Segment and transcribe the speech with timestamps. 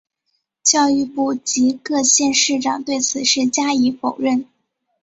[0.63, 4.47] 教育部及各县市长对此事加以否认。